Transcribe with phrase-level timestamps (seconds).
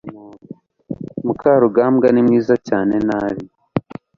[1.25, 3.43] mukarugambwa ni mwiza cyane nabi